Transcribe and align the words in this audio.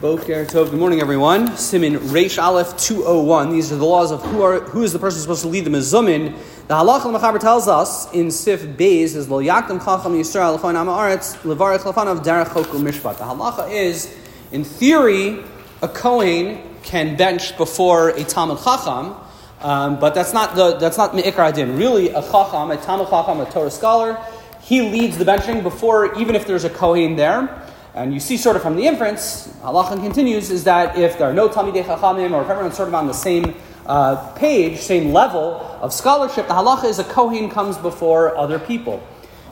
Boker 0.00 0.44
Tov. 0.44 0.70
Good 0.70 0.78
morning, 0.78 1.00
everyone. 1.00 1.48
Siman 1.48 1.96
Reish 1.96 2.40
Aleph 2.40 2.76
201. 2.76 3.50
These 3.50 3.72
are 3.72 3.76
the 3.76 3.84
laws 3.84 4.12
of 4.12 4.22
who 4.26 4.42
are 4.42 4.60
who 4.60 4.84
is 4.84 4.92
the 4.92 4.98
person 5.00 5.20
supposed 5.20 5.42
to 5.42 5.48
lead 5.48 5.64
the 5.64 5.70
Mizumin. 5.70 6.36
The 6.68 6.74
Halach 6.74 7.04
al 7.04 7.38
tells 7.40 7.66
us 7.66 8.08
in 8.12 8.30
Sif 8.30 8.62
Beis 8.62 9.16
is 9.16 9.28
Lo 9.28 9.42
Yakdam 9.42 9.84
Chacham 9.84 10.12
Yisrael 10.12 10.56
Lefon 10.56 10.76
Am 10.76 10.86
Haaretz 10.86 11.36
Levarich 11.38 11.80
Lefanav 11.80 12.22
Derech 12.22 12.46
Choku 12.46 12.80
Mishpat. 12.80 13.18
The 13.18 13.24
halacha 13.24 13.72
is, 13.72 14.16
in 14.52 14.62
theory, 14.62 15.42
a 15.82 15.88
Kohen 15.88 16.62
can 16.84 17.16
bench 17.16 17.56
before 17.56 18.10
a 18.10 18.22
Talmud 18.22 18.58
Chacham, 18.58 19.16
um, 19.62 19.98
but 19.98 20.14
that's 20.14 20.32
not 20.32 20.54
the 20.54 20.76
that's 20.76 20.96
not 20.96 21.12
Me'ikar 21.16 21.46
Adin. 21.46 21.76
Really, 21.76 22.10
a 22.10 22.22
Chacham, 22.22 22.70
a 22.70 22.76
Talmud 22.76 23.08
Chacham, 23.08 23.40
a 23.40 23.50
Torah 23.50 23.68
scholar, 23.68 24.16
he 24.60 24.80
leads 24.80 25.18
the 25.18 25.24
benching 25.24 25.64
before 25.64 26.14
even 26.20 26.36
if 26.36 26.46
there's 26.46 26.62
a 26.62 26.70
Kohen 26.70 27.16
there. 27.16 27.64
And 27.94 28.14
you 28.14 28.20
see 28.20 28.36
sort 28.36 28.56
of 28.56 28.62
from 28.62 28.76
the 28.76 28.86
inference, 28.86 29.48
halacha 29.62 30.00
continues, 30.00 30.50
is 30.50 30.64
that 30.64 30.96
if 30.98 31.18
there 31.18 31.28
are 31.28 31.34
no 31.34 31.48
Talmidei 31.48 31.84
Chachamim, 31.84 32.32
or 32.32 32.42
if 32.42 32.48
everyone's 32.48 32.76
sort 32.76 32.88
of 32.88 32.94
on 32.94 33.06
the 33.06 33.12
same 33.14 33.54
uh, 33.86 34.32
page, 34.32 34.78
same 34.78 35.12
level 35.12 35.60
of 35.80 35.92
scholarship, 35.92 36.46
the 36.46 36.54
halacha 36.54 36.84
is 36.84 36.98
a 36.98 37.04
Kohen 37.04 37.50
comes 37.50 37.78
before 37.78 38.36
other 38.36 38.58
people. 38.58 39.02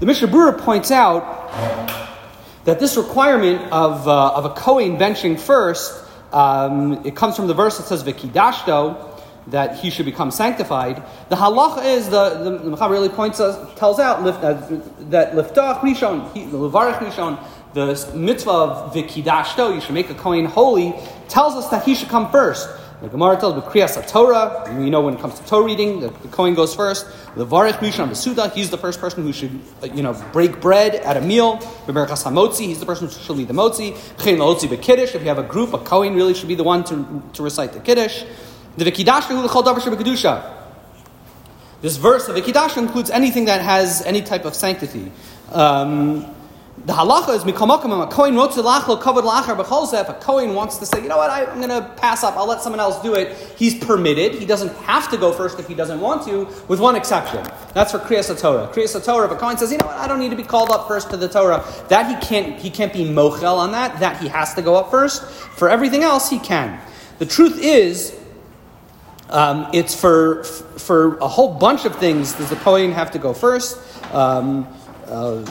The 0.00 0.06
Mishnah 0.06 0.28
Berurah 0.28 0.58
points 0.58 0.90
out 0.90 1.50
that 2.64 2.78
this 2.78 2.96
requirement 2.96 3.72
of, 3.72 4.06
uh, 4.06 4.34
of 4.34 4.44
a 4.44 4.50
Kohen 4.50 4.98
benching 4.98 5.40
first, 5.40 6.04
um, 6.32 7.04
it 7.06 7.16
comes 7.16 7.34
from 7.34 7.46
the 7.46 7.54
verse 7.54 7.78
that 7.78 7.84
says, 7.86 8.04
V'kidashto, 8.04 9.07
that 9.50 9.76
he 9.76 9.90
should 9.90 10.06
become 10.06 10.30
sanctified. 10.30 11.02
The 11.28 11.36
halacha 11.36 11.84
is 11.84 12.08
the 12.08 12.58
the, 12.60 12.76
the 12.76 12.88
really 12.88 13.08
points 13.08 13.40
us 13.40 13.56
tells 13.78 13.98
out 13.98 14.20
uh, 14.26 14.52
that 15.10 15.32
liftach 15.32 15.80
rishon, 15.80 16.32
levarich 16.50 16.98
rishon, 16.98 17.42
the 17.74 18.12
mitzvah 18.14 18.50
of 18.50 18.94
vikidashto, 18.94 19.74
you 19.74 19.80
should 19.80 19.94
make 19.94 20.10
a 20.10 20.14
Kohen 20.14 20.44
holy, 20.44 20.94
tells 21.28 21.54
us 21.54 21.68
that 21.68 21.84
he 21.84 21.94
should 21.94 22.08
come 22.08 22.30
first. 22.30 22.68
The 23.00 23.08
Gemara 23.08 23.36
tells 23.36 23.54
us 23.54 23.72
Kriyas 23.72 24.08
Torah. 24.08 24.74
We 24.76 24.90
know 24.90 25.02
when 25.02 25.14
it 25.14 25.20
comes 25.20 25.38
to 25.38 25.46
Torah 25.46 25.64
reading, 25.64 26.00
the, 26.00 26.08
the 26.08 26.28
Kohen 26.28 26.54
goes 26.54 26.74
first. 26.74 27.06
The 27.36 27.46
Varech 27.46 27.74
Mishon 27.74 28.08
Besuda, 28.08 28.52
he's 28.52 28.70
the 28.70 28.78
first 28.78 29.00
person 29.00 29.22
who 29.22 29.32
should, 29.32 29.60
uh, 29.80 29.86
you 29.86 30.02
know, 30.02 30.20
break 30.32 30.60
bread 30.60 30.96
at 30.96 31.16
a 31.16 31.20
meal. 31.20 31.58
The 31.86 31.92
Berachas 31.92 32.24
Hamotzi, 32.24 32.66
he's 32.66 32.80
the 32.80 32.86
person 32.86 33.06
who 33.06 33.12
should 33.12 33.36
lead 33.36 33.46
the 33.46 33.54
Motzi. 33.54 33.94
Chen 34.20 34.38
Lotzi 34.38 34.66
Bekiddush, 34.66 35.14
if 35.14 35.22
you 35.22 35.28
have 35.28 35.38
a 35.38 35.44
group, 35.44 35.74
a 35.74 35.78
Kohen 35.78 36.16
really 36.16 36.34
should 36.34 36.48
be 36.48 36.56
the 36.56 36.64
one 36.64 36.82
to, 36.84 37.22
to 37.34 37.42
recite 37.44 37.72
the 37.72 37.78
Kiddush. 37.78 38.24
The 38.76 38.84
Vikidash 38.84 39.24
Hu 39.24 39.40
L'chol 39.40 39.64
Davar 39.64 39.78
Shebekidusha. 39.78 40.56
This 41.80 41.96
verse 41.96 42.28
of 42.28 42.36
Vikidash 42.36 42.76
includes 42.76 43.10
anything 43.10 43.44
that 43.46 43.60
has 43.62 44.02
any 44.02 44.22
type 44.22 44.44
of 44.44 44.54
sanctity. 44.54 45.12
Um, 45.52 46.34
the 46.84 46.92
halacha 46.92 47.34
is 47.34 47.44
mikamakam 47.44 48.02
a 48.02 48.10
kohen 48.10 48.34
lachlo 48.34 49.00
covered 49.00 49.24
lachar. 49.24 50.00
If 50.00 50.08
a 50.08 50.14
kohen 50.14 50.54
wants 50.54 50.78
to 50.78 50.86
say, 50.86 51.02
you 51.02 51.08
know 51.08 51.16
what, 51.16 51.30
I, 51.30 51.44
am 51.44 51.60
going 51.60 51.68
to 51.68 51.88
pass 51.96 52.22
up. 52.22 52.36
I'll 52.36 52.46
let 52.46 52.62
someone 52.62 52.80
else 52.80 53.00
do 53.02 53.14
it. 53.14 53.36
He's 53.56 53.74
permitted. 53.76 54.34
He 54.34 54.46
doesn't 54.46 54.74
have 54.82 55.10
to 55.10 55.16
go 55.16 55.32
first 55.32 55.58
if 55.58 55.66
he 55.66 55.74
doesn't 55.74 56.00
want 56.00 56.24
to, 56.26 56.48
with 56.68 56.80
one 56.80 56.96
exception. 56.96 57.44
That's 57.74 57.92
for 57.92 57.98
kriyas 57.98 58.40
Torah. 58.40 58.68
Kriyas 58.68 59.04
Torah. 59.04 59.26
If 59.26 59.32
a 59.32 59.36
kohen 59.36 59.56
says, 59.56 59.72
you 59.72 59.78
know 59.78 59.86
what, 59.86 59.96
I 59.96 60.06
don't 60.06 60.20
need 60.20 60.30
to 60.30 60.36
be 60.36 60.42
called 60.42 60.70
up 60.70 60.88
first 60.88 61.10
to 61.10 61.16
the 61.16 61.28
Torah, 61.28 61.64
that 61.88 62.08
he 62.08 62.26
can't. 62.26 62.58
He 62.58 62.70
can't 62.70 62.92
be 62.92 63.04
mochel 63.04 63.56
on 63.56 63.72
that. 63.72 64.00
That 64.00 64.20
he 64.20 64.28
has 64.28 64.54
to 64.54 64.62
go 64.62 64.76
up 64.76 64.90
first. 64.90 65.24
For 65.24 65.68
everything 65.68 66.02
else, 66.02 66.30
he 66.30 66.38
can. 66.38 66.80
The 67.18 67.26
truth 67.26 67.58
is. 67.60 68.17
Um, 69.30 69.68
it's 69.72 69.94
for 69.94 70.44
for 70.44 71.18
a 71.18 71.28
whole 71.28 71.54
bunch 71.54 71.84
of 71.84 71.96
things. 71.96 72.32
Does 72.32 72.50
the 72.50 72.56
kohen 72.56 72.92
have 72.92 73.10
to 73.12 73.18
go 73.18 73.34
first? 73.34 73.78
Um, 74.12 74.66
uh, 75.06 75.44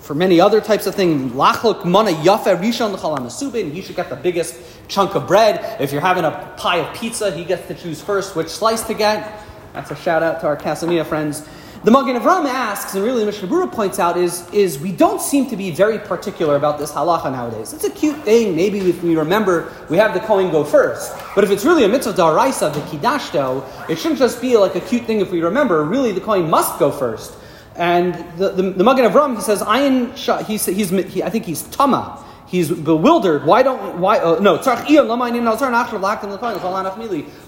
for 0.00 0.14
many 0.14 0.40
other 0.40 0.60
types 0.60 0.86
of 0.86 0.94
things. 0.94 1.32
Lachlok 1.32 1.84
mana 1.84 2.12
yafa 2.12 2.58
rishon 2.58 2.92
l'chalam 2.92 3.72
He 3.72 3.82
should 3.82 3.94
get 3.94 4.08
the 4.08 4.16
biggest 4.16 4.58
chunk 4.88 5.14
of 5.14 5.26
bread. 5.26 5.80
If 5.80 5.92
you're 5.92 6.00
having 6.00 6.24
a 6.24 6.54
pie 6.56 6.78
of 6.78 6.96
pizza, 6.96 7.30
he 7.30 7.44
gets 7.44 7.68
to 7.68 7.74
choose 7.74 8.00
first 8.00 8.34
which 8.34 8.48
slice 8.48 8.82
to 8.84 8.94
get. 8.94 9.44
That's 9.74 9.90
a 9.90 9.96
shout 9.96 10.22
out 10.22 10.40
to 10.40 10.46
our 10.46 10.56
Casamia 10.56 11.04
friends. 11.04 11.46
The 11.84 11.92
Magen 11.92 12.16
Avram 12.16 12.44
asks, 12.44 12.94
and 12.96 13.04
really 13.04 13.24
Mishnah 13.24 13.46
Berurah 13.46 13.70
points 13.70 14.00
out, 14.00 14.16
is, 14.16 14.48
is 14.52 14.80
we 14.80 14.90
don't 14.90 15.20
seem 15.20 15.48
to 15.48 15.56
be 15.56 15.70
very 15.70 16.00
particular 16.00 16.56
about 16.56 16.76
this 16.76 16.90
halacha 16.90 17.30
nowadays. 17.30 17.72
It's 17.72 17.84
a 17.84 17.90
cute 17.90 18.18
thing. 18.24 18.56
Maybe 18.56 18.80
if 18.80 19.00
we 19.00 19.14
remember, 19.14 19.72
we 19.88 19.96
have 19.96 20.12
the 20.12 20.18
Kohen 20.18 20.50
go 20.50 20.64
first. 20.64 21.14
But 21.36 21.44
if 21.44 21.52
it's 21.52 21.64
really 21.64 21.84
a 21.84 21.88
mitzvah 21.88 22.14
daraisa, 22.14 22.74
the 22.74 22.80
kidashto, 22.80 23.64
it 23.88 23.96
shouldn't 23.96 24.18
just 24.18 24.40
be 24.40 24.56
like 24.56 24.74
a 24.74 24.80
cute 24.80 25.04
thing 25.04 25.20
if 25.20 25.30
we 25.30 25.40
remember. 25.40 25.84
Really, 25.84 26.10
the 26.10 26.20
Kohen 26.20 26.50
must 26.50 26.80
go 26.80 26.90
first. 26.90 27.34
And 27.76 28.14
the, 28.36 28.50
the, 28.50 28.70
the 28.70 28.82
Magen 28.82 29.04
Avram, 29.04 29.36
he 29.36 29.42
says, 29.42 29.62
Ayin 29.62 30.12
he's, 30.46 30.66
he, 30.66 31.22
I 31.22 31.30
think 31.30 31.44
he's 31.44 31.62
Tama. 31.62 32.24
He's 32.48 32.70
bewildered. 32.70 33.44
Why 33.44 33.62
don't, 33.62 33.98
why, 33.98 34.18
uh, 34.20 34.38
no, 34.40 34.56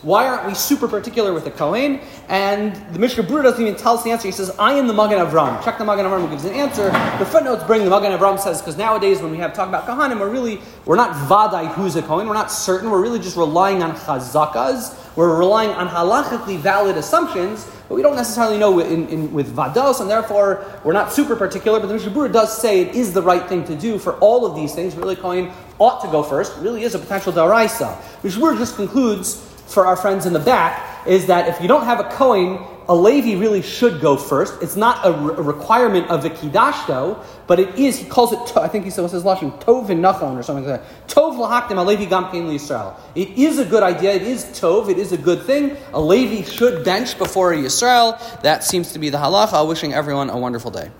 why 0.03 0.28
aren't 0.28 0.47
we 0.47 0.55
super 0.55 0.88
particular 0.88 1.33
with 1.33 1.44
the 1.44 1.50
Kohen? 1.50 2.00
And 2.28 2.77
the 2.93 2.99
Mishnah 2.99 3.22
Berurah 3.22 3.44
doesn't 3.44 3.62
even 3.62 3.77
tell 3.77 3.94
us 3.94 4.05
the 4.05 4.11
answer. 4.11 4.28
He 4.28 4.33
says, 4.33 4.55
I 4.59 4.75
am 4.75 4.87
the 4.87 4.93
Magen 4.93 5.19
Avram. 5.19 5.65
Check 5.65 5.78
the 5.78 5.87
Magen 5.87 6.05
Avram 6.05 6.21
who 6.21 6.28
gives 6.28 6.44
an 6.44 6.53
answer. 6.53 6.91
The 7.19 7.25
footnotes 7.25 7.65
bring 7.65 7.83
the 7.84 7.91
Magen 7.91 8.12
Avram 8.12 8.38
says, 8.38 8.61
because 8.61 8.77
nowadays 8.77 9.22
when 9.22 9.31
we 9.31 9.38
have 9.38 9.55
talk 9.55 9.69
about 9.69 9.87
Kohanim, 9.87 10.21
we're 10.21 10.28
really, 10.28 10.61
we're 10.84 10.97
not 10.97 11.17
vadai 11.28 11.72
who's 11.72 11.97
a 11.97 12.03
Kohen. 12.03 12.28
We're 12.28 12.34
not 12.34 12.53
certain. 12.53 12.91
We're 12.91 13.00
really 13.00 13.21
just 13.21 13.38
relying 13.38 13.82
on 13.82 13.93
chazakas. 13.97 14.99
We're 15.20 15.38
relying 15.38 15.69
on 15.70 15.86
halachically 15.86 16.56
valid 16.56 16.97
assumptions 16.97 17.66
but 17.91 17.97
we 17.97 18.03
don't 18.03 18.14
necessarily 18.14 18.56
know 18.56 18.78
in, 18.78 19.08
in, 19.08 19.32
with 19.32 19.53
vados, 19.53 20.00
and 20.00 20.08
therefore 20.08 20.64
we're 20.84 20.92
not 20.92 21.12
super 21.12 21.34
particular. 21.34 21.81
But 21.81 21.88
the 21.88 21.94
Mishnah 21.94 22.28
does 22.28 22.56
say 22.56 22.82
it 22.82 22.94
is 22.94 23.12
the 23.12 23.20
right 23.20 23.47
thing 23.48 23.64
to 23.64 23.75
do 23.75 23.98
for 23.98 24.14
all 24.19 24.47
of 24.47 24.54
these 24.54 24.76
things. 24.76 24.94
Really, 24.94 25.16
Kohen 25.16 25.50
ought 25.81 26.00
to 26.04 26.08
go 26.12 26.22
first. 26.22 26.56
It 26.56 26.60
really 26.60 26.84
is 26.84 26.94
a 26.94 27.00
potential 27.00 27.32
daraisa. 27.32 28.00
Mishnah 28.22 28.56
just 28.58 28.76
concludes 28.76 29.44
for 29.66 29.86
our 29.86 29.97
friends 29.97 30.25
in 30.25 30.32
the 30.32 30.38
back 30.38 30.89
is 31.06 31.27
that 31.27 31.49
if 31.49 31.61
you 31.61 31.69
don't 31.69 31.84
have 31.84 32.00
a 32.00 32.05
Kohen 32.05 32.59
a 32.91 32.94
Levi 32.94 33.41
really 33.41 33.62
should 33.62 34.00
go 34.00 34.16
first. 34.16 34.61
It's 34.61 34.75
not 34.75 35.06
a, 35.06 35.12
re- 35.12 35.34
a 35.37 35.43
requirement 35.43 36.11
of 36.11 36.25
the 36.25 36.31
Kiddush, 36.31 36.87
though, 36.88 37.22
but 37.47 37.61
it 37.61 37.78
is, 37.78 37.97
he 37.97 38.05
calls 38.05 38.33
it, 38.33 38.56
I 38.56 38.66
think 38.66 38.84
he 38.84 38.91
says, 38.91 39.03
what's 39.03 39.12
his 39.12 39.22
lashon, 39.22 39.62
Tov 39.62 39.91
and 39.91 40.03
Nachon 40.03 40.37
or 40.37 40.43
something 40.43 40.66
like 40.66 40.83
that. 40.83 41.09
Tov 41.09 41.37
lahakdim 41.37 41.78
a 41.78 41.83
Levi 41.83 42.06
gam 42.06 42.25
Yisrael. 42.25 42.99
It 43.15 43.28
is 43.38 43.61
a 43.61 43.65
good 43.65 43.84
idea. 43.84 44.15
It 44.15 44.22
is 44.22 44.44
Tov. 44.47 44.91
It 44.91 44.99
is 44.99 45.12
a 45.12 45.16
good 45.16 45.43
thing. 45.43 45.77
A 45.93 46.00
Levi 46.00 46.43
should 46.43 46.84
bench 46.84 47.17
before 47.17 47.53
a 47.53 47.56
Yisrael. 47.56 48.19
That 48.43 48.65
seems 48.65 48.93
to 48.94 48.99
be 48.99 49.09
the 49.09 49.19
halacha. 49.19 49.69
Wishing 49.69 49.94
everyone 49.94 50.28
a 50.28 50.37
wonderful 50.37 50.72
day. 50.72 50.91